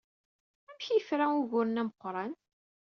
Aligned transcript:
Amek 0.69 0.83
ay 0.87 0.95
yefra 0.97 1.25
ugur-nni 1.39 1.81
ameqran? 1.81 2.31